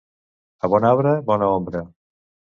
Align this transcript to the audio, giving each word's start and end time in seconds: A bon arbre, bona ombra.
A 0.67 0.69
bon 0.73 0.87
arbre, 0.91 1.11
bona 1.27 1.49
ombra. 1.57 1.83